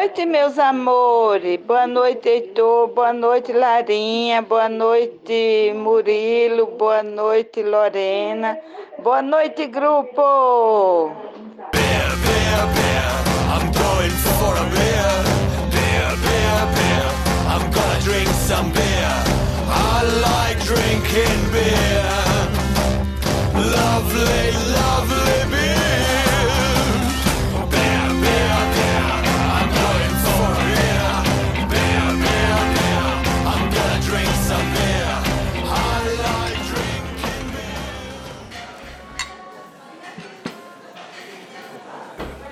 [0.00, 1.60] noite, meus amores.
[1.60, 2.88] Boa noite, Heitor.
[2.88, 4.40] Boa noite, Larinha.
[4.40, 6.66] Boa noite, Murilo.
[6.78, 8.56] Boa noite, Lorena.
[9.02, 11.12] Boa noite, grupo.
[11.70, 13.12] Beer, beer, beer.
[13.52, 15.12] I'm going for a beer.
[15.74, 17.08] Beer, beer, beer.
[17.52, 19.12] I'm gonna drink some beer.
[19.68, 21.79] I like drinking beer.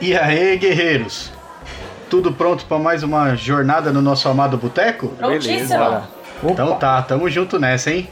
[0.08, 1.30] E aí, guerreiros?
[2.08, 5.08] Tudo pronto para mais uma jornada no nosso amado boteco?
[5.20, 6.08] Beleza.
[6.42, 8.08] Então tá, tamo junto nessa, hein?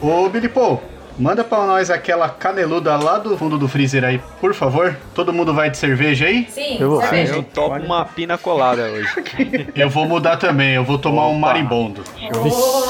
[0.00, 0.80] Ô, Billy Paul,
[1.18, 4.96] Manda pra nós aquela caneluda lá do fundo do freezer aí, por favor.
[5.14, 6.46] Todo mundo vai de cerveja aí?
[6.48, 7.00] Sim, Eu vou.
[7.00, 7.32] cerveja.
[7.34, 9.08] Eu topo uma pina colada hoje.
[9.74, 11.38] Eu vou mudar também, eu vou tomar um Opa.
[11.48, 12.02] marimbondo.
[12.32, 12.88] Boa.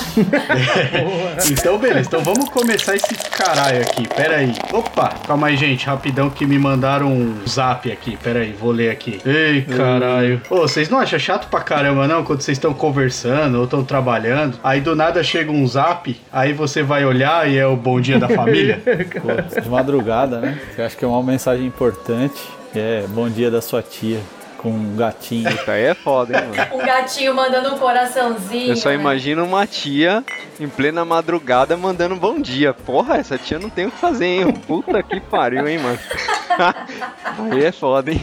[1.51, 4.07] Então, beleza, então vamos começar esse caralho aqui.
[4.09, 4.53] Pera aí.
[4.73, 8.17] Opa, calma aí, gente, rapidão que me mandaram um zap aqui.
[8.17, 9.21] Pera aí, vou ler aqui.
[9.25, 10.41] Ei, caralho.
[10.51, 12.25] Ô, vocês não acham chato pra caramba, não?
[12.25, 16.83] Quando vocês estão conversando ou estão trabalhando, aí do nada chega um zap, aí você
[16.83, 18.81] vai olhar e é o bom dia da família?
[19.63, 20.61] De madrugada, né?
[20.77, 22.41] Eu acho que é uma mensagem importante.
[22.75, 24.21] É bom dia da sua tia
[24.59, 25.49] com um gatinho.
[25.49, 26.83] Isso aí é foda, hein, mano?
[26.83, 28.71] Um gatinho mandando um coraçãozinho.
[28.71, 28.97] Eu só né?
[28.97, 30.25] imagino uma tia
[30.61, 32.75] em plena madrugada mandando bom dia.
[32.75, 34.53] Porra, essa tia não tem o que fazer, hein?
[34.53, 35.99] Puta que pariu, hein, mano?
[37.53, 38.21] Aí é foda, hein?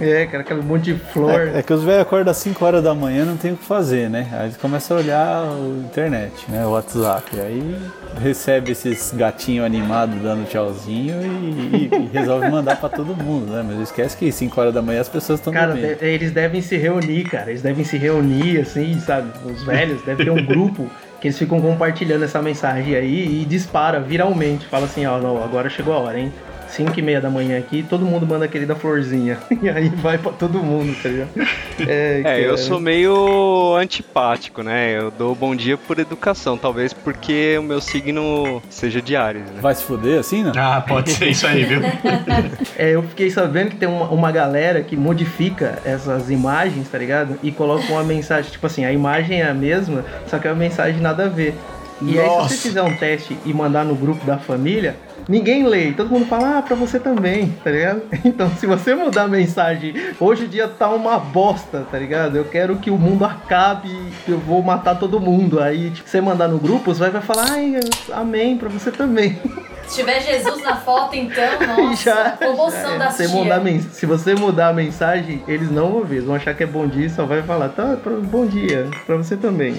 [0.00, 1.48] É, cara, aquele monte de flor.
[1.54, 3.64] É, é que os velhos acordam às 5 horas da manhã não tem o que
[3.64, 4.26] fazer, né?
[4.32, 6.64] Aí eles começam a olhar a internet, né?
[6.66, 7.38] O WhatsApp.
[7.40, 7.76] Aí
[8.20, 13.64] recebe esses gatinhos animados dando tchauzinho e, e- e resolve mandar pra todo mundo, né?
[13.66, 16.76] Mas esquece que 5 horas da manhã as pessoas estão Cara, de- eles devem se
[16.76, 17.50] reunir, cara.
[17.50, 19.30] Eles devem se reunir, assim, sabe?
[19.44, 20.88] Os velhos devem ter um grupo
[21.20, 24.66] que eles ficam compartilhando essa mensagem aí e dispara viralmente.
[24.66, 26.32] Fala assim, ó, não, agora chegou a hora, hein?
[26.70, 29.38] 5 e meia da manhã aqui, todo mundo manda aquele da florzinha.
[29.62, 31.28] E aí vai pra todo mundo, tá ligado?
[31.86, 32.56] É, É, eu cara.
[32.56, 34.96] sou meio antipático, né?
[34.98, 39.60] Eu dou bom dia por educação, talvez porque o meu signo seja de Ares, né?
[39.60, 40.52] Vai se fuder assim, né?
[40.56, 41.80] Ah, pode ser isso aí, viu?
[42.78, 47.38] É, eu fiquei sabendo que tem uma, uma galera que modifica essas imagens, tá ligado?
[47.42, 50.56] E coloca uma mensagem, tipo assim, a imagem é a mesma, só que é uma
[50.58, 51.54] mensagem nada a ver.
[52.02, 52.48] E aí, Nossa.
[52.48, 54.96] se você fizer um teste e mandar no grupo da família,
[55.28, 55.88] ninguém lê.
[55.88, 58.02] e Todo mundo fala, ah, pra você também, tá ligado?
[58.24, 62.36] Então, se você mudar a mensagem, hoje o dia tá uma bosta, tá ligado?
[62.36, 63.90] Eu quero que o mundo acabe,
[64.28, 65.60] eu vou matar todo mundo.
[65.60, 67.78] Aí, tipo, você mandar no grupo, você vai vai falar, ai,
[68.12, 69.38] amém, pra você também.
[69.90, 73.34] Se tiver Jesus na foto, então, nossa, Já- comoção É, da tia.
[73.34, 73.60] mudar
[73.90, 76.16] se você mudar a mensagem, eles não vão ver.
[76.16, 77.96] Eles vão achar que é bom dia e só vai falar, tá,
[78.30, 79.74] bom dia, pra você também.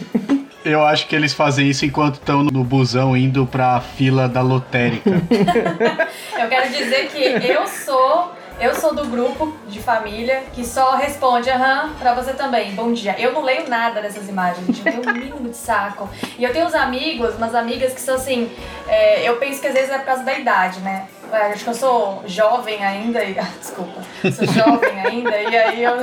[0.63, 5.09] Eu acho que eles fazem isso enquanto estão no busão indo pra fila da lotérica.
[6.39, 11.49] Eu quero dizer que eu sou, eu sou do grupo de família que só responde,
[11.49, 13.15] aham, pra você também, bom dia.
[13.19, 16.09] Eu não leio nada dessas imagens, gente, eu tenho um mínimo de saco.
[16.37, 18.51] E eu tenho uns amigos, umas amigas que são assim,
[18.87, 21.07] é, eu penso que às vezes é por causa da idade, né?
[21.31, 25.83] É, Acho que eu sou jovem ainda, e, ah, desculpa, sou jovem ainda, e aí
[25.83, 25.95] eu,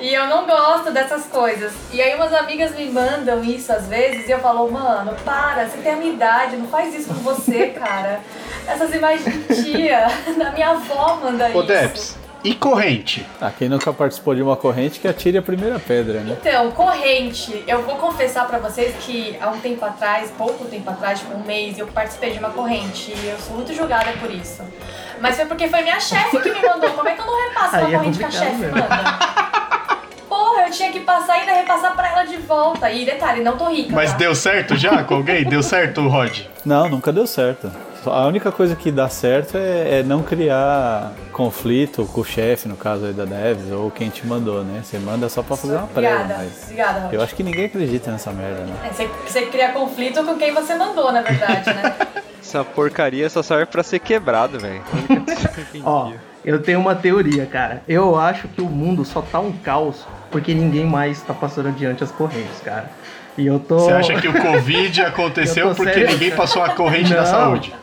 [0.00, 1.72] e eu não gosto dessas coisas.
[1.92, 5.78] E aí umas amigas me mandam isso às vezes e eu falo, mano, para, você
[5.78, 8.20] tem a minha idade, não faz isso com você, cara.
[8.66, 11.62] Essas imagens de tia, da minha avó manda Ô, isso.
[11.62, 13.24] Debs, e corrente?
[13.40, 16.36] Ah, quem nunca participou de uma corrente que atire a primeira pedra, né?
[16.40, 21.20] Então, corrente, eu vou confessar pra vocês que há um tempo atrás, pouco tempo atrás,
[21.20, 24.62] tipo um mês, eu participei de uma corrente e eu sou muito julgada por isso.
[25.20, 26.90] Mas foi porque foi minha chefe que me mandou.
[26.90, 28.76] Como é que eu não repasso uma Aí é corrente que a complicado chefe mesmo.
[28.76, 30.02] manda?
[30.28, 32.90] Porra, eu tinha que passar e ainda repassar pra ela de volta.
[32.90, 33.94] E detalhe, não tô rica.
[33.94, 34.16] Mas tá?
[34.16, 35.44] deu certo já com alguém?
[35.44, 36.40] Deu certo, Rod?
[36.64, 37.70] Não, nunca deu certo.
[38.04, 42.76] A única coisa que dá certo é, é não criar conflito com o chefe, no
[42.76, 44.80] caso aí da Devs, ou quem te mandou, né?
[44.82, 48.32] Você manda só pra fazer uma Obrigada, mas obrigada, eu acho que ninguém acredita nessa
[48.32, 48.74] merda, né?
[48.84, 51.96] É, Você, você cria conflito com quem você mandou, na verdade, né?
[52.40, 54.82] Essa porcaria só serve pra ser quebrado, velho.
[55.84, 56.12] Ó,
[56.44, 57.82] eu tenho uma teoria, cara.
[57.86, 62.02] Eu acho que o mundo só tá um caos porque ninguém mais tá passando adiante
[62.02, 62.90] as correntes, cara.
[63.36, 63.78] E eu tô.
[63.78, 66.08] Você acha que o Covid aconteceu porque sério.
[66.10, 67.26] ninguém passou a corrente da Não.
[67.26, 67.74] saúde?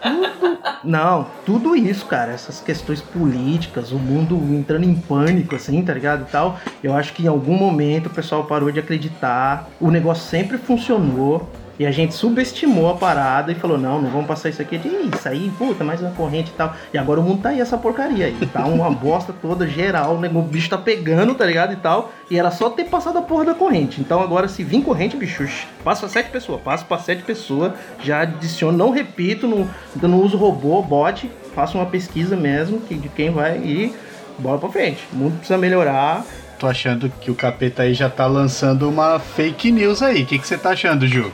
[0.83, 6.21] Não, tudo isso, cara, essas questões políticas, o mundo entrando em pânico, assim, tá ligado?
[6.27, 6.57] E tal.
[6.83, 9.67] Eu acho que em algum momento o pessoal parou de acreditar.
[9.79, 11.49] O negócio sempre funcionou.
[11.79, 14.75] E a gente subestimou a parada e falou, não, não vamos passar isso aqui.
[14.75, 16.75] Ih, isso aí, puta, mais uma corrente e tal.
[16.93, 18.35] E agora o mundo tá aí, essa porcaria aí.
[18.47, 20.29] Tá uma bosta toda, geral, né?
[20.33, 22.11] o bicho tá pegando, tá ligado, e tal.
[22.29, 24.01] E era só ter passado a porra da corrente.
[24.01, 25.47] Então agora, se vir corrente, bicho,
[25.81, 27.71] passa sete pessoas, passa pra sete pessoas,
[28.03, 29.69] já adiciono, não repito, não,
[30.01, 33.95] não uso robô, bot, faço uma pesquisa mesmo que, de quem vai e
[34.37, 35.07] bola pra frente.
[35.13, 36.25] O mundo precisa melhorar.
[36.59, 40.23] Tô achando que o capeta aí já tá lançando uma fake news aí.
[40.23, 41.31] O que, que você tá achando, Ju?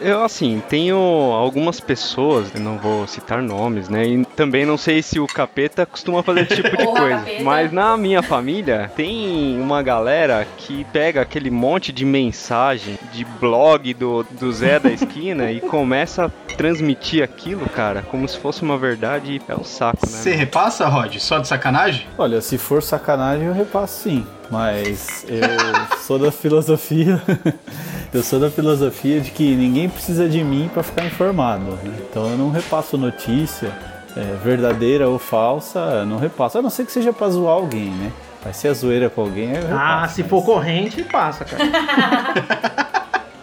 [0.00, 4.06] Eu, assim, tenho algumas pessoas, não vou citar nomes, né?
[4.06, 7.24] E também não sei se o capeta costuma fazer esse tipo de coisa.
[7.42, 13.92] Mas na minha família tem uma galera que pega aquele monte de mensagem de blog
[13.94, 18.76] do, do Zé da esquina e começa a transmitir aquilo, cara, como se fosse uma
[18.78, 20.18] verdade e é um saco, né?
[20.18, 21.16] Você repassa, Rod?
[21.18, 22.06] Só de sacanagem?
[22.18, 24.26] Olha, se for sacanagem, eu repasso sim.
[24.50, 25.40] Mas eu
[26.02, 27.20] sou da filosofia.
[28.12, 31.62] eu sou da filosofia de que ninguém precisa de mim para ficar informado.
[31.82, 31.92] né?
[32.10, 33.72] Então eu não repasso notícia,
[34.16, 36.58] é, verdadeira ou falsa, eu não repasso.
[36.58, 38.10] A não ser que seja pra zoar alguém, né?
[38.42, 39.74] Vai ser a zoeira com alguém, eu repasso.
[40.04, 41.62] Ah, se mas- for corrente, passa, cara.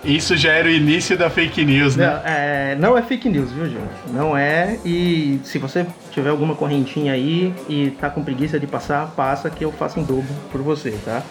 [0.07, 2.07] Isso já era o início da fake news, né?
[2.07, 3.89] Não é, não é fake news, viu, Júnior?
[4.13, 4.79] Não é.
[4.85, 9.65] E se você tiver alguma correntinha aí e tá com preguiça de passar, passa que
[9.65, 11.21] eu faço em dobro por você, tá?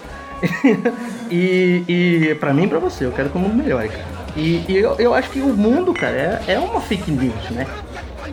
[1.30, 4.04] e, e pra mim e pra você, eu quero que o mundo melhore, cara.
[4.36, 7.66] E, e eu, eu acho que o mundo, cara, é, é uma fake news, né?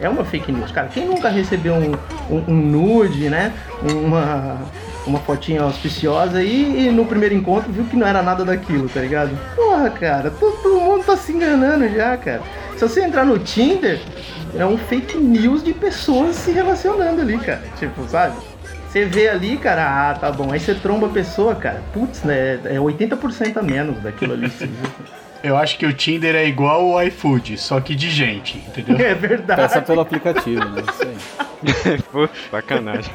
[0.01, 0.89] É uma fake news, cara.
[0.89, 1.94] Quem nunca recebeu um,
[2.30, 3.54] um, um nude, né?
[3.89, 4.60] Uma,
[5.06, 9.02] uma fotinha auspiciosa e, e no primeiro encontro viu que não era nada daquilo, tá
[9.02, 9.38] ligado?
[9.56, 12.42] Porra, cara, todo mundo tá se enganando já, cara.
[12.76, 14.00] Se você entrar no Tinder,
[14.58, 17.62] é um fake news de pessoas se relacionando ali, cara.
[17.78, 18.36] Tipo, sabe?
[18.88, 20.52] Você vê ali, cara, ah, tá bom.
[20.52, 21.82] Aí você tromba a pessoa, cara.
[21.92, 22.60] Putz, né?
[22.66, 24.50] É 80% a menos daquilo ali.
[24.50, 24.90] você viu?
[25.44, 28.96] Eu acho que o Tinder é igual o iFood, só que de gente, entendeu?
[29.06, 29.62] É verdade.
[29.62, 30.84] Peça pelo aplicativo, né?
[30.90, 32.02] Isso aí.
[32.12, 33.12] Pô, sacanagem.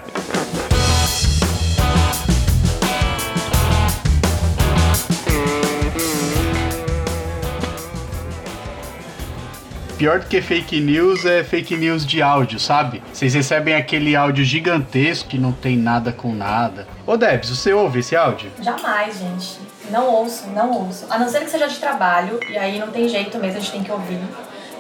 [9.99, 13.03] Pior do que fake news é fake news de áudio, sabe?
[13.13, 16.87] Vocês recebem aquele áudio gigantesco que não tem nada com nada.
[17.05, 18.49] Ô Debs, você ouve esse áudio?
[18.63, 19.59] Jamais, gente.
[19.91, 21.05] Não ouço, não ouço.
[21.11, 23.73] A não ser que seja de trabalho, e aí não tem jeito mesmo, a gente
[23.73, 24.21] tem que ouvir.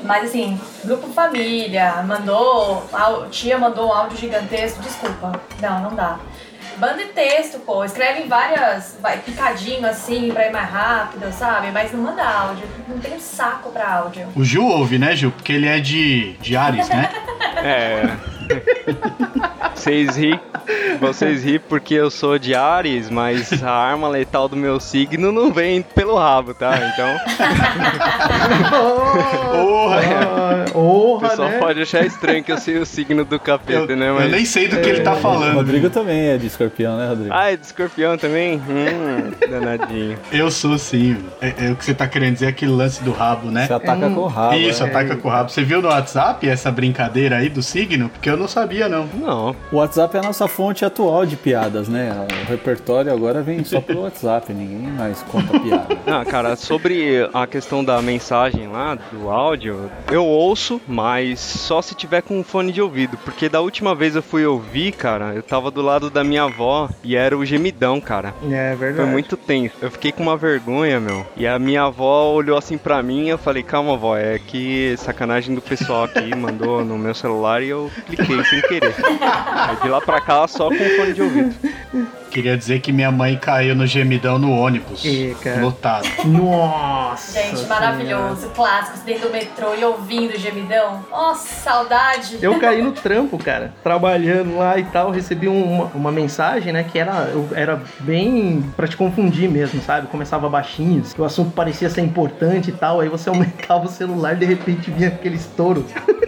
[0.04, 2.88] Mas assim, grupo família, mandou,
[3.32, 5.32] tia mandou um áudio gigantesco, desculpa.
[5.60, 6.20] Não, não dá.
[6.78, 11.70] Banda e texto, pô, escreve em várias, vai picadinho assim pra ir mais rápido, sabe?
[11.72, 14.28] Mas não manda áudio, não tem saco pra áudio.
[14.36, 15.32] O Gil ouve, né, Gil?
[15.32, 17.10] Porque ele é de, de Ares, né?
[17.58, 18.38] É.
[19.74, 20.38] Vocês ri,
[21.00, 25.52] vocês ri porque eu sou de Ares, mas a arma letal do meu signo não
[25.52, 26.76] vem pelo rabo, tá?
[26.92, 27.16] Então,
[29.50, 30.00] Porra!
[30.20, 30.78] Ah, o
[31.14, 31.58] honra, pessoal né?
[31.58, 34.08] pode achar estranho que eu sei o signo do Eu, capeta, né?
[34.10, 34.30] eu Mas...
[34.30, 35.54] nem sei do que ele tá O falando.
[35.54, 37.30] Rodrigo também é de escorpião, né, Rodrigo?
[37.32, 38.58] Ah, é de escorpião também?
[38.58, 40.18] Hum, danadinho.
[40.32, 41.16] Eu sou sim.
[41.40, 43.66] É, é o que você tá querendo dizer, aquele lance do rabo, né?
[43.66, 44.54] Você ataca com o rabo.
[44.56, 44.90] Isso, né?
[44.90, 45.50] ataca com o rabo.
[45.50, 48.08] Você viu no WhatsApp essa brincadeira aí do signo?
[48.08, 49.07] Porque eu não sabia, não.
[49.14, 52.12] Não, O WhatsApp é a nossa fonte atual de piadas, né?
[52.47, 55.99] O repertório agora vem só pelo WhatsApp, ninguém mais conta piada.
[56.09, 61.95] Ah, cara, sobre a questão da mensagem lá, do áudio, eu ouço, mas só se
[61.95, 63.18] tiver com fone de ouvido.
[63.18, 66.88] Porque da última vez eu fui ouvir, cara, eu tava do lado da minha avó
[67.04, 68.35] e era o gemidão, cara.
[68.50, 69.11] É Foi verdade.
[69.11, 69.75] muito tenso.
[69.83, 71.26] Eu fiquei com uma vergonha, meu.
[71.37, 74.95] E a minha avó olhou assim pra mim e eu falei, calma, avó, é que
[74.97, 78.94] sacanagem do pessoal aqui mandou no meu celular e eu cliquei sem querer.
[79.20, 81.54] Aí de lá pra cá só com fone de ouvido.
[82.30, 85.02] Queria dizer que minha mãe caiu no gemidão no ônibus.
[85.02, 85.62] Ih, cara.
[85.62, 86.06] Lotado.
[86.26, 87.40] Nossa!
[87.40, 88.50] Gente, maravilhoso.
[88.50, 91.04] Clássicos dentro do metrô e ouvindo o gemidão.
[91.11, 92.38] Nossa, saudade.
[92.42, 96.85] Eu caí no trampo, cara, trabalhando lá e tal, recebi um- uma, uma mensagem, né,
[96.85, 100.06] que era, era bem pra te confundir mesmo, sabe?
[100.08, 104.37] Começava baixinho, o assunto parecia ser importante e tal, aí você aumentava o celular e
[104.37, 105.85] de repente vinha aquele estouro.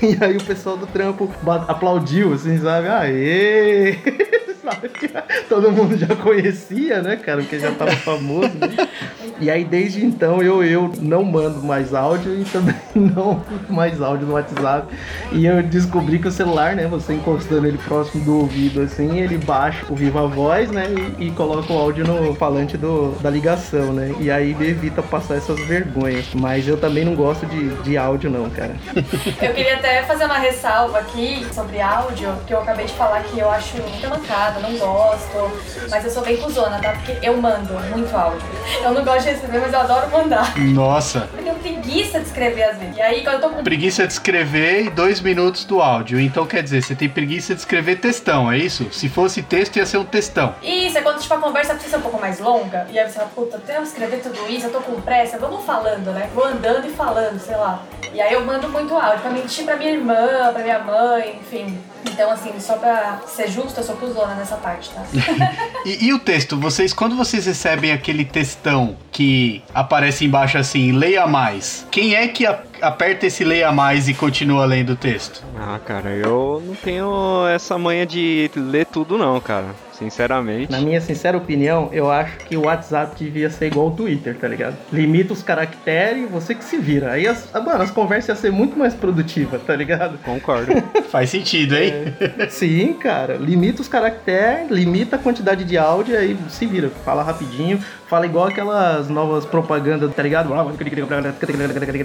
[0.02, 1.30] E aí o pessoal do trampo
[1.68, 2.88] aplaudiu, assim, sabe?
[2.88, 3.98] Aê!
[5.48, 7.42] Todo mundo já conhecia, né, cara?
[7.42, 8.88] Porque já tava famoso, né?
[9.40, 14.26] E aí, desde então, eu, eu não mando mais áudio e também não mais áudio
[14.26, 14.86] no WhatsApp.
[15.32, 19.38] E eu descobri que o celular, né, você encostando ele próximo do ouvido, assim, ele
[19.38, 20.86] baixa o Viva Voz, né,
[21.18, 24.14] e, e coloca o áudio no falante do, da ligação, né?
[24.20, 26.26] E aí evita passar essas vergonhas.
[26.34, 28.74] Mas eu também não gosto de, de áudio, não, cara.
[29.40, 33.38] Eu queria até fazer uma ressalva aqui sobre áudio, que eu acabei de falar que
[33.38, 35.50] eu acho muita mancada, não gosto.
[35.90, 36.92] Mas eu sou bem cuzona, tá?
[36.92, 38.46] Porque eu mando muito áudio.
[38.82, 40.58] Eu não gosto de receber, mas eu adoro mandar.
[40.58, 41.28] Nossa.
[41.36, 42.96] Eu tenho preguiça de escrever às vezes.
[42.96, 43.62] E aí, quando eu tô com.
[43.62, 46.20] Preguiça de escrever e dois minutos do áudio.
[46.20, 48.92] Então quer dizer, você tem preguiça de escrever textão, é isso?
[48.92, 50.54] Se fosse texto, ia ser um textão.
[50.62, 52.86] Isso, é quando tipo, a conversa precisa ser um pouco mais longa.
[52.90, 55.38] E aí você fala, puta, eu tenho que escrever tudo isso, eu tô com pressa,
[55.38, 56.28] vamos falando, né?
[56.34, 57.82] Vou andando e falando, sei lá.
[58.12, 61.78] E aí eu mando muito áudio pra mentir pra minha irmã, pra minha mãe, enfim.
[62.06, 65.02] Então, assim, só pra ser justo, eu sou cuzona nessa parte, tá?
[65.86, 66.58] E, e o texto?
[66.58, 72.46] Vocês, quando vocês recebem aquele textão que aparece embaixo assim, leia mais, quem é que
[72.46, 75.42] a- aperta esse leia mais e continua lendo o texto?
[75.58, 79.68] Ah, cara, eu não tenho essa manha de ler tudo não, cara.
[79.92, 80.72] Sinceramente.
[80.72, 84.48] Na minha sincera opinião, eu acho que o WhatsApp devia ser igual o Twitter, tá
[84.48, 84.74] ligado?
[84.90, 87.12] Limita os caracteres, você que se vira.
[87.12, 90.16] Aí, as, mano, as conversas iam ser muito mais produtivas, tá ligado?
[90.24, 90.72] Concordo.
[91.12, 91.89] Faz sentido, hein?
[92.50, 93.36] Sim, cara.
[93.36, 96.90] Limita os caracteres, limita a quantidade de áudio, aí se vira.
[97.04, 100.50] Fala rapidinho, fala igual aquelas novas propagandas, tá ligado?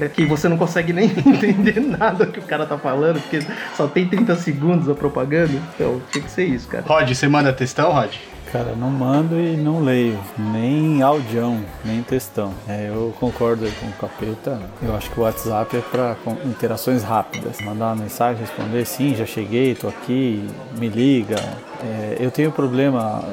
[0.10, 3.40] Que você não consegue nem entender nada que o cara tá falando, porque
[3.76, 5.54] só tem 30 segundos a propaganda.
[5.76, 6.84] Então, tinha que ser isso, cara.
[6.86, 8.16] Rod, você manda textão, Rod?
[8.56, 12.54] Cara, não mando e não leio, nem audião, nem textão.
[12.66, 14.62] É, eu concordo com o capeta.
[14.82, 17.60] Eu acho que o WhatsApp é para interações rápidas.
[17.60, 20.48] Mandar uma mensagem, responder, sim, já cheguei, tô aqui,
[20.80, 21.36] me liga.
[21.84, 23.24] É, eu tenho problema,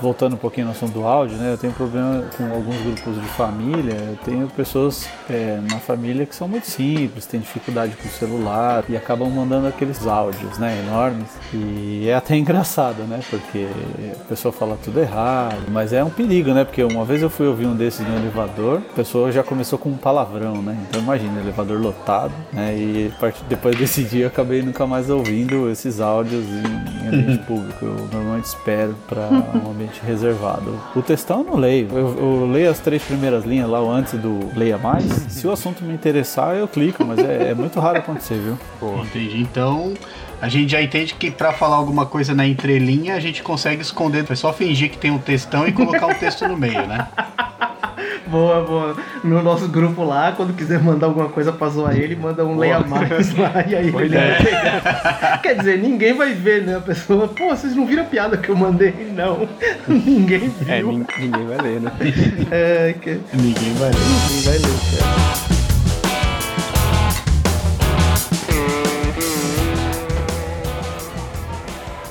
[0.00, 1.52] voltando um pouquinho no assunto do áudio, né?
[1.52, 3.94] Eu tenho problema com alguns grupos de família.
[3.94, 8.84] Eu tenho pessoas é, na família que são muito simples, têm dificuldade com o celular
[8.88, 10.82] e acabam mandando aqueles áudios, né?
[10.86, 11.28] Enormes.
[11.52, 13.20] E é até engraçado, né?
[13.30, 13.66] Porque
[14.20, 16.64] a pessoa fala tudo errado, mas é um perigo, né?
[16.64, 19.88] Porque uma vez eu fui ouvir um desses no elevador, a pessoa já começou com
[19.88, 20.78] um palavrão, né?
[20.88, 22.74] Então imagina, elevador lotado, né?
[22.76, 23.12] E
[23.48, 27.83] depois desse dia eu acabei nunca mais ouvindo esses áudios em ambiente público.
[27.84, 30.78] Eu normalmente espero para um ambiente reservado.
[30.94, 31.88] O textão eu não leio.
[31.92, 35.04] Eu, eu leio as três primeiras linhas lá antes do leia mais.
[35.28, 38.58] Se o assunto me interessar, eu clico, mas é, é muito raro acontecer, viu?
[39.02, 39.40] Entendi.
[39.40, 39.94] Então,
[40.40, 44.24] a gente já entende que pra falar alguma coisa na entrelinha, a gente consegue esconder.
[44.28, 47.08] É só fingir que tem um textão e colocar um texto no meio, né?
[48.34, 48.96] Boa, boa.
[49.22, 52.80] No nosso grupo lá, quando quiser mandar alguma coisa pra zoar ele, manda um leia
[52.80, 55.38] mais lá e aí ele vai pegar.
[55.40, 56.76] Quer dizer, ninguém vai ver, né?
[56.76, 58.92] A pessoa, pô, vocês não viram a piada que eu mandei?
[59.14, 59.46] Não.
[59.86, 60.90] ninguém É, viu.
[60.92, 61.92] nin- ninguém vai ler, né?
[62.50, 63.20] É, que...
[63.32, 63.98] Ninguém vai ler.
[64.30, 65.63] Ninguém vai ler, cara.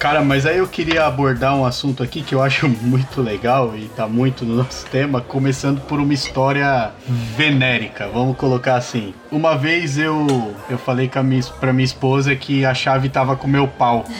[0.03, 3.87] Cara, mas aí eu queria abordar um assunto aqui que eu acho muito legal e
[3.87, 9.13] tá muito no nosso tema, começando por uma história venérica, vamos colocar assim.
[9.31, 13.37] Uma vez eu eu falei com a minha, pra minha esposa que a chave tava
[13.37, 14.03] com o meu pau.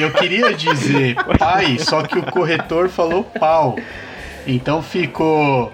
[0.00, 3.76] Eu queria dizer pai, só que o corretor falou pau.
[4.44, 5.72] Então ficou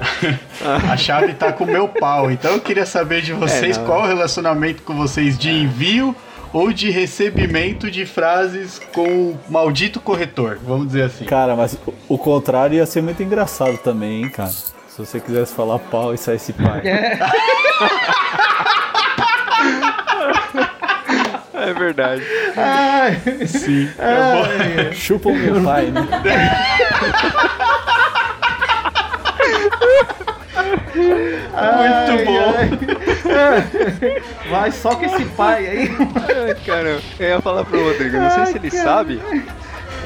[0.90, 2.30] a chave tá com o meu pau.
[2.30, 6.16] Então eu queria saber de vocês É, qual o relacionamento com vocês de envio
[6.52, 11.24] ou de recebimento de frases com o maldito corretor, vamos dizer assim.
[11.24, 11.78] Cara, mas
[12.08, 14.50] o, contrário ia ser muito engraçado também, hein, cara?
[14.50, 16.82] Se você quisesse falar pau e saísse pai.
[21.54, 22.22] É verdade.
[22.56, 23.88] Ai, Sim.
[23.96, 26.00] ai, Chupa o meu pai, né?
[31.72, 33.01] Muito bom.
[33.32, 34.22] Ai.
[34.50, 35.90] Vai só com esse pai aí.
[36.46, 39.20] Ai, cara, eu ia falar pro Rodrigo, não sei se ele sabe,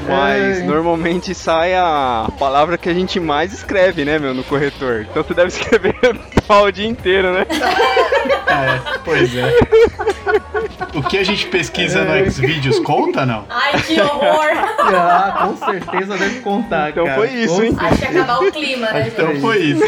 [0.07, 0.63] mas Ai.
[0.63, 5.05] normalmente sai a palavra que a gente mais escreve, né, meu, no corretor.
[5.09, 5.95] Então tu deve escrever
[6.47, 7.45] pau o dia inteiro, né?
[8.49, 9.53] É, pois é.
[10.95, 13.45] O que a gente pesquisa no Xvideos conta, não?
[13.49, 14.47] Ai, que horror!
[14.89, 17.17] Ah, com certeza deve contar, Então cara.
[17.17, 17.75] foi isso, Com hein?
[17.77, 19.13] Acho que ia acabar o clima, né, gente?
[19.13, 19.83] Então foi isso.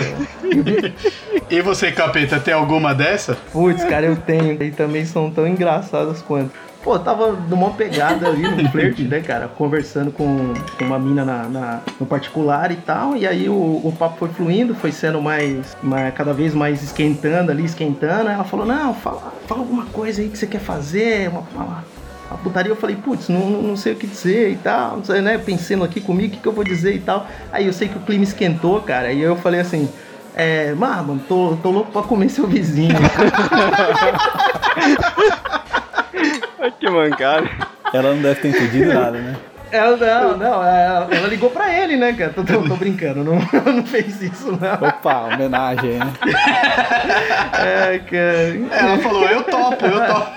[1.50, 3.38] E você, capeta, tem alguma dessa?
[3.52, 4.62] Putz, cara, eu tenho.
[4.62, 6.52] E também são tão engraçadas quanto.
[6.82, 9.50] Pô, tava numa pegada ali no flerte, né, cara?
[9.50, 13.18] Conversando com, com uma mina na, na- no particular e tal.
[13.18, 17.52] E aí o, o papo foi fluindo, foi sendo mais, mais- cada vez mais esquentando
[17.52, 18.30] ali, esquentando.
[18.30, 21.84] Ela falou, não, fala, fala alguma coisa aí que você quer fazer, uma, uma,
[22.32, 22.72] uma putaria.
[22.72, 24.98] Eu falei, putz, não, não sei o que dizer e tal.
[24.98, 25.38] Não sei, né?
[25.38, 27.28] Pensando aqui comigo, o que, que eu vou dizer e tal.
[27.52, 29.12] Aí eu sei que o clima esquentou, cara.
[29.12, 29.90] E eu falei assim.
[30.36, 32.96] É, mano, tô, tô louco pra comer seu vizinho.
[36.80, 37.50] Que mancada.
[37.94, 39.36] Ela não deve ter entendido nada, né?
[39.72, 42.34] Ela não, não, ela, ela ligou pra ele, né, cara?
[42.34, 43.36] Tô, tô, tô brincando, não,
[43.72, 44.88] não fez isso, não.
[44.90, 46.12] Opa, homenagem, né?
[47.54, 48.82] Ai, cara.
[48.84, 50.32] Ela falou, eu topo, eu topo.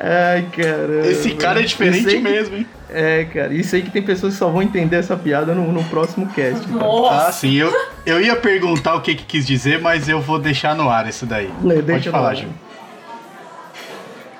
[0.00, 1.06] Ai, cara.
[1.06, 2.66] Esse cara é diferente mesmo, hein?
[2.90, 5.82] É, cara, isso aí que tem pessoas que só vão entender essa piada no, no
[5.84, 6.66] próximo cast.
[6.66, 6.80] cara.
[6.80, 7.32] Ah, Nossa.
[7.32, 7.72] sim, eu,
[8.04, 11.26] eu ia perguntar o que que quis dizer, mas eu vou deixar no ar isso
[11.26, 11.50] daí.
[11.62, 12.34] Lê, Pode deixa falar.
[12.34, 12.48] Gil.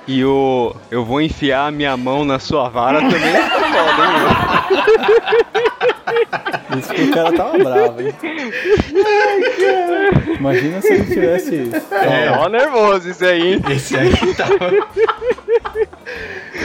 [0.06, 3.32] E o eu vou enfiar a minha mão na sua vara também.
[3.32, 5.74] tá foda, hein?
[6.78, 8.14] Isso que o cara tava bravo, hein?
[10.38, 11.70] Imagina se ele tivesse.
[11.90, 13.62] É, ó nervoso isso aí, hein?
[13.70, 14.46] Esse aí tá.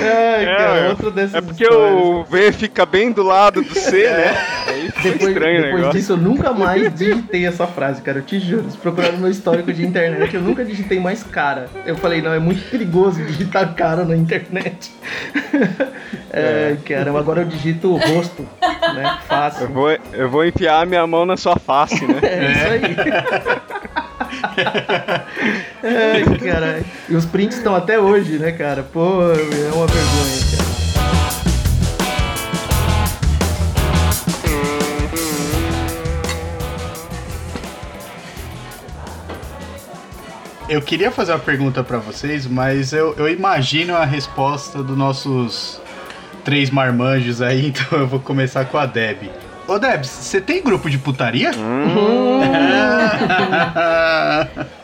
[0.02, 2.04] Ai, cara, É, dessas é porque histórias.
[2.04, 4.38] o V fica bem do lado do C, né?
[4.68, 6.00] Aí fica Depois, estranho o depois negócio.
[6.00, 8.20] disso, eu nunca mais digitei essa frase, cara.
[8.20, 8.70] Eu te juro.
[8.70, 11.68] Se procurar no meu histórico de internet, eu nunca digitei mais cara.
[11.86, 14.92] Eu falei, não, é muito perigoso digitar cara na internet.
[16.32, 18.48] é, caramba, agora eu digito rosto,
[18.96, 19.18] né?
[19.22, 19.68] Eu Fácil.
[19.70, 22.20] vou, eu vou enfiar a minha mão na sua face, né?
[22.30, 22.96] É isso aí.
[25.84, 26.86] Ai, caralho.
[27.08, 28.84] E os prints estão até hoje, né, cara?
[28.84, 30.70] Pô, é uma vergonha, cara.
[40.70, 45.82] Eu queria fazer uma pergunta pra vocês, mas eu, eu imagino a resposta dos nossos
[46.46, 49.32] três marmanjos aí, então eu vou começar com a Deb.
[49.70, 51.52] Ô Deb, você tem grupo de putaria?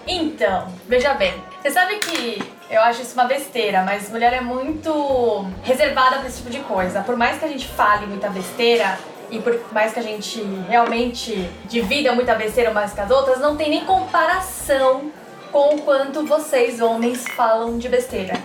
[0.07, 1.33] Então, veja bem.
[1.59, 2.39] Você sabe que
[2.69, 7.01] eu acho isso uma besteira, mas mulher é muito reservada pra esse tipo de coisa.
[7.01, 8.99] Por mais que a gente fale muita besteira
[9.31, 13.55] e por mais que a gente realmente divida muita besteira umas com as outras, não
[13.55, 15.09] tem nem comparação
[15.51, 18.35] com o quanto vocês, homens, falam de besteira.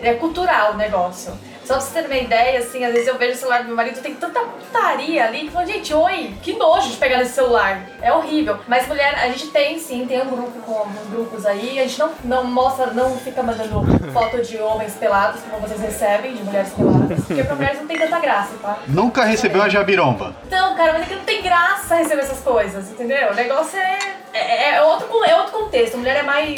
[0.00, 1.32] É cultural o negócio.
[1.64, 3.76] Só pra vocês terem uma ideia, assim, às vezes eu vejo o celular do meu
[3.76, 7.32] marido, tem tanta putaria ali, que eu falo, gente, oi, que nojo de pegar nesse
[7.32, 7.82] celular.
[8.02, 8.58] É horrível.
[8.68, 12.10] Mas mulher, a gente tem sim, tem um grupo com grupos aí, a gente não,
[12.24, 17.24] não mostra, não fica mandando foto de homens pelados, como vocês recebem, de mulheres peladas,
[17.24, 18.78] porque pra mulheres não tem tanta graça, tá?
[18.86, 20.34] Nunca recebeu a jabiromba?
[20.46, 23.30] Então, cara, mas é que não tem graça receber essas coisas, entendeu?
[23.30, 23.98] O negócio é,
[24.32, 25.94] é, é outro, é outro contexto.
[25.94, 26.54] A mulher é mais.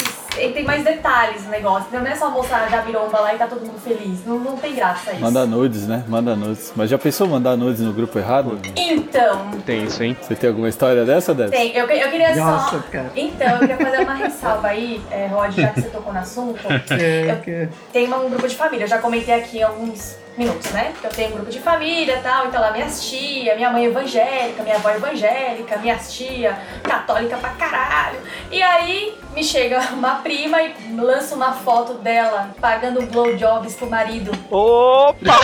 [0.53, 1.87] Tem mais detalhes no negócio.
[1.91, 4.25] Não é só mostrar já viromba lá e tá todo mundo feliz.
[4.25, 5.21] Não, não tem graça isso.
[5.21, 6.03] Manda nudes, né?
[6.07, 6.71] Manda nudes.
[6.75, 8.59] Mas já pensou mandar nudes no grupo errado?
[8.75, 10.15] Então, Tem isso, hein?
[10.21, 11.49] Você tem alguma história dessa, Deb?
[11.49, 11.75] tem.
[11.75, 12.83] Eu, eu queria Nossa, só.
[12.91, 13.11] cara.
[13.15, 16.59] Então, eu queria fazer uma ressalva aí, é, Rod, já que você tocou no assunto.
[16.91, 20.93] É, Eu- tem um grupo de família, eu já comentei aqui alguns minutos, né?
[20.99, 23.85] Que eu tenho um grupo de família e tal, então lá minhas tia, minha mãe
[23.85, 28.19] evangélica, minha avó evangélica, minhas tia católica pra caralho.
[28.51, 34.31] E aí me chega uma prima e lança uma foto dela pagando blowjobs pro marido.
[34.51, 35.39] Opa!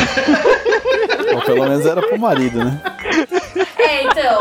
[1.35, 2.81] Ou pelo menos era pro marido, né?
[3.77, 4.39] É, então.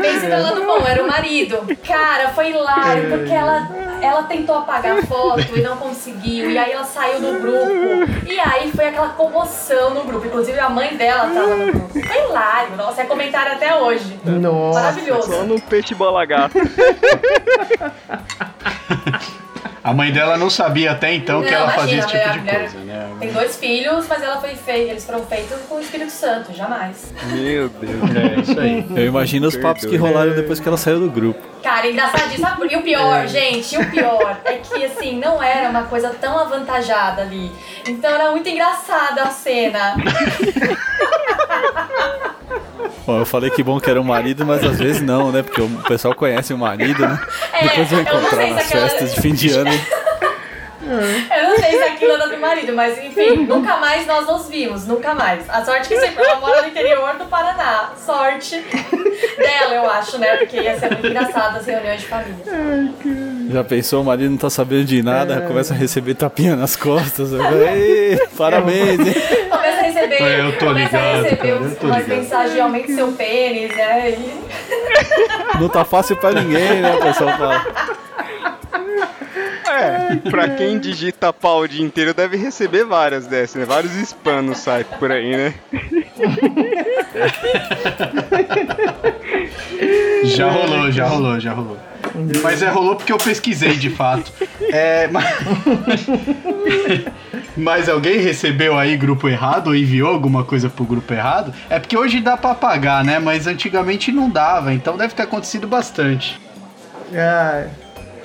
[0.00, 1.66] Pense pelo lado bom, era o marido.
[1.86, 3.68] Cara, foi hilário, porque ela,
[4.06, 6.50] ela tentou apagar a foto e não conseguiu.
[6.50, 8.26] E aí ela saiu do grupo.
[8.26, 10.26] E aí foi aquela comoção no grupo.
[10.26, 11.88] Inclusive a mãe dela tava no grupo.
[11.88, 14.18] Foi hilário, nossa, é comentário até hoje.
[14.24, 14.80] Nossa.
[14.80, 15.32] Maravilhoso.
[15.32, 16.58] Só no peixe bola gato.
[19.86, 22.38] A mãe dela não sabia até então que Não, ela fazia esse imagina, tipo de
[22.38, 23.10] a mulher coisa, né?
[23.20, 27.12] Tem dois filhos, mas ela foi feita, eles foram feitos com o Espírito Santo, jamais.
[27.30, 28.16] Meu Deus.
[28.16, 28.84] É isso aí.
[28.96, 31.40] Eu imagino os papos que rolaram depois que ela saiu do grupo.
[31.62, 32.40] Cara, engraçadíssimo.
[32.48, 35.84] Sabe por- E o pior, gente, e o pior é que, assim, não era uma
[35.84, 37.52] coisa tão avantajada ali.
[37.88, 39.94] Então era muito engraçada a cena.
[43.06, 45.42] Bom, eu falei que bom que era o marido, mas às vezes não, né?
[45.42, 47.18] Porque o pessoal conhece o marido, né?
[47.52, 49.70] É, Depois vai eu não encontrar sei se nas aquela- festas de fim de ano.
[50.88, 54.86] Eu não sei se aquilo era do marido, mas enfim, nunca mais nós nos vimos,
[54.86, 55.48] nunca mais.
[55.50, 57.90] A sorte que sempre ela mora no interior do Paraná.
[58.04, 58.64] Sorte
[59.36, 60.36] dela, eu acho, né?
[60.36, 62.36] Porque ia ser muito engraçado as reuniões de família.
[63.50, 67.32] Já pensou, o marido não tá sabendo de nada, começa a receber tapinha nas costas.
[67.32, 69.14] Eu falo, "Ei, parabéns, hein?
[70.06, 72.18] A receber, É, eu tô começa a ligado, receber cara, uns- eu tô umas ligado.
[72.18, 74.10] mensagens, aumente seu pênis, né?
[74.10, 76.96] E- Não tá fácil pra ninguém, né?
[77.02, 77.32] Pessoal.
[79.68, 83.64] É, pra quem digita pau o dia inteiro deve receber várias dessas, né?
[83.66, 85.54] Vários spam no site por aí, né?
[90.24, 91.76] Já rolou, já rolou, já rolou.
[92.42, 94.32] Mas é, rolou porque eu pesquisei de fato.
[94.72, 95.26] É, mas...
[97.56, 101.52] mas alguém recebeu aí grupo errado ou enviou alguma coisa pro grupo errado?
[101.70, 103.18] É porque hoje dá pra pagar, né?
[103.18, 106.40] Mas antigamente não dava, então deve ter acontecido bastante.
[107.12, 107.66] É,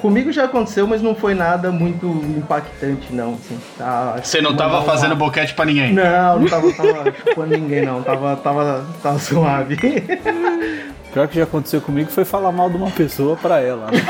[0.01, 2.05] comigo já aconteceu, mas não foi nada muito
[2.37, 3.33] impactante, não.
[3.35, 5.93] Assim, tá, Você não tava Uma- fazendo boquete pra ninguém?
[5.93, 8.01] Não, não tava, tava chupando ninguém, não.
[8.03, 9.77] Tava, tava, tava suave.
[11.13, 13.87] Pior que já aconteceu comigo foi falar mal de uma pessoa pra ela.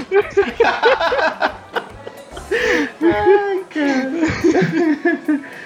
[3.10, 3.40] Né?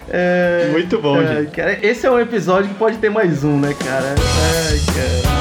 [0.09, 0.73] Maravilhoso.
[0.73, 1.51] muito bom, Ai, gente.
[1.53, 4.15] cara, esse é um episódio que pode ter mais um, né, cara?
[4.15, 5.35] Ai, cara.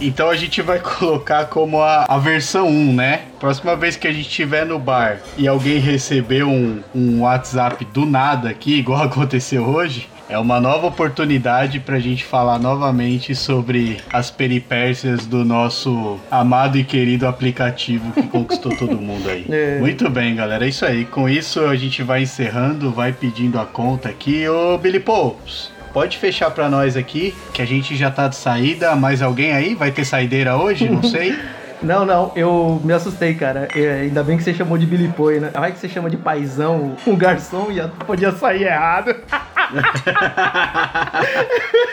[0.00, 3.22] Então a gente vai colocar como a, a versão 1, né?
[3.40, 8.04] Próxima vez que a gente estiver no bar e alguém receber um, um WhatsApp do
[8.04, 14.30] nada aqui, igual aconteceu hoje, é uma nova oportunidade pra gente falar novamente sobre as
[14.30, 19.46] peripécias do nosso amado e querido aplicativo que conquistou todo mundo aí.
[19.48, 19.78] É.
[19.78, 20.64] Muito bem, galera.
[20.64, 21.04] É isso aí.
[21.04, 24.48] Com isso a gente vai encerrando, vai pedindo a conta aqui.
[24.48, 28.96] Ô, Billy Pouls, pode fechar pra nós aqui, que a gente já tá de saída.
[28.96, 29.74] Mais alguém aí?
[29.74, 30.88] Vai ter saideira hoje?
[30.88, 31.38] Não sei.
[31.82, 33.68] Não, não, eu me assustei, cara.
[33.76, 35.50] É, ainda bem que você chamou de Billy Boy, né?
[35.54, 39.14] Ai que você chama de paizão, um garçom ia, podia sair errado.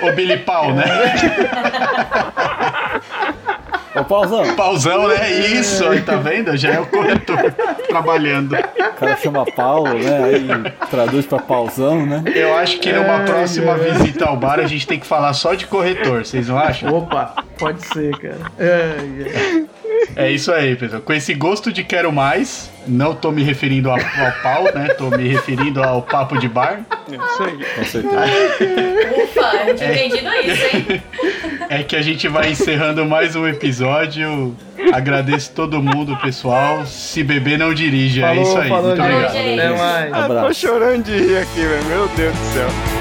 [0.02, 0.84] Ô, Billy Pau, né?
[3.96, 5.32] Ô, pauzão, Pauzão, né?
[5.32, 6.58] Isso, aí, tá vendo?
[6.58, 7.38] Já é o corretor
[7.88, 8.54] trabalhando.
[8.56, 10.24] o cara chama Paulo, né?
[10.24, 10.48] Aí
[10.90, 12.24] traduz pra pauzão, né?
[12.34, 13.92] Eu acho que numa Ai, próxima ai.
[13.92, 16.92] visita ao bar a gente tem que falar só de corretor, vocês não acham?
[16.92, 18.38] Opa, pode ser, cara.
[18.60, 19.66] Ai, ai.
[20.16, 21.02] É isso aí, pessoal.
[21.02, 24.90] Com esse gosto de quero mais, não tô me referindo ao, ao pau, né?
[24.98, 26.82] Tô me referindo ao papo de bar.
[27.12, 27.58] É isso aí.
[27.76, 29.24] Com certeza.
[29.24, 31.02] Ufa, eu não tinha entendido isso, hein?
[31.70, 34.56] É que a gente vai encerrando mais um episódio.
[34.92, 36.86] Agradeço todo mundo, pessoal.
[36.86, 38.22] Se beber, não dirige.
[38.24, 38.70] é isso aí.
[38.70, 39.14] falou, Muito gente.
[39.16, 39.60] obrigado.
[39.60, 40.14] Até mais.
[40.14, 41.86] Ah, tô chorando de rir aqui, velho.
[41.86, 42.93] Meu Deus do céu.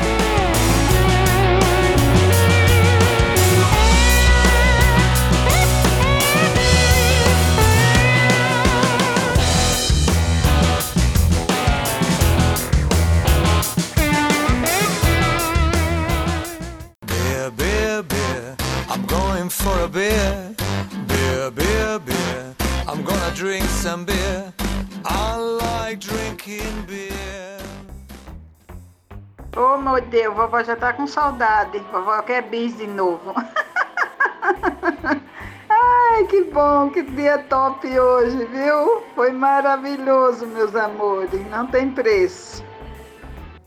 [19.07, 20.55] Going for a beer.
[21.07, 22.55] Beer, beer, beer,
[22.89, 24.53] I'm gonna drink some beer.
[25.05, 27.59] I like drinking beer.
[29.57, 31.79] Ô, meu Deus, vovó já tá com saudade.
[31.93, 33.35] Vovó quer bis de novo.
[35.69, 39.03] Ai, que bom, que dia top hoje, viu?
[39.15, 41.47] Foi maravilhoso, meus amores.
[41.51, 42.65] Não tem preço.